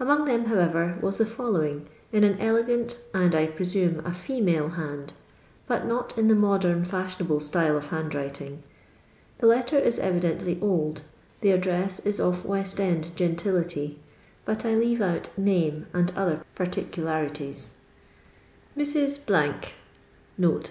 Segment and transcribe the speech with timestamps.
[0.00, 5.12] Among them, however, was the following, in an elegant, and I presume a female band,
[5.66, 8.62] but not in the modern fashionable style of handwriting.
[9.36, 11.02] The letter is evidently old,
[11.42, 13.96] the addreu is of West end centility,
[14.46, 17.72] but I leave out name and other parti cularities
[18.78, 19.18] :—."Mrs.
[19.30, 20.60] I.